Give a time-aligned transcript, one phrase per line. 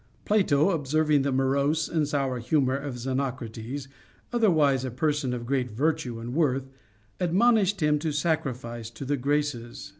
[0.25, 3.87] Plato observing the morose and sour humor of Xenocrates,
[4.33, 6.67] otherwise a person of great virtue and worth,
[7.19, 9.89] admonished him to sacrifice to the Graces.